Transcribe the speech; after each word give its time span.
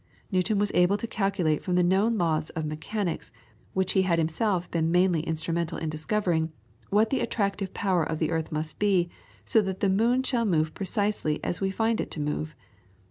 Newton 0.31 0.57
was 0.57 0.71
able 0.73 0.97
to 0.97 1.05
calculate 1.05 1.61
from 1.61 1.75
the 1.75 1.83
known 1.83 2.17
laws 2.17 2.49
of 2.49 2.65
mechanics, 2.65 3.31
which 3.75 3.91
he 3.91 4.01
had 4.01 4.17
himself 4.17 4.67
been 4.71 4.89
mainly 4.89 5.19
instrumental 5.21 5.77
in 5.77 5.89
discovering, 5.91 6.51
what 6.89 7.11
the 7.11 7.19
attractive 7.19 7.71
power 7.75 8.01
of 8.03 8.17
the 8.17 8.31
earth 8.31 8.51
must 8.51 8.79
be, 8.79 9.11
so 9.45 9.61
that 9.61 9.79
the 9.79 9.89
moon 9.89 10.23
shall 10.23 10.43
move 10.45 10.73
precisely 10.73 11.39
as 11.43 11.61
we 11.61 11.69
find 11.69 12.01
it 12.01 12.09
to 12.09 12.19
move. 12.19 12.55